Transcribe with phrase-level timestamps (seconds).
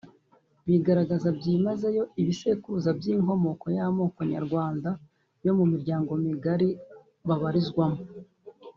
[0.67, 4.89] bigaragaza byimazeyo Ibisekuruza by’inkomoko y’amoko y’Abanyarwanda
[5.45, 6.69] yo mu miryango migari
[7.27, 8.01] babarizwamo